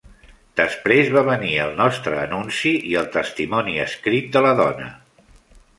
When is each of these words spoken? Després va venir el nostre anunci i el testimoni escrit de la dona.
Després 0.61 1.11
va 1.15 1.23
venir 1.27 1.51
el 1.65 1.75
nostre 1.81 2.17
anunci 2.23 2.73
i 2.93 2.99
el 3.03 3.11
testimoni 3.19 3.79
escrit 3.87 4.35
de 4.39 4.47
la 4.49 4.57
dona. 4.65 4.91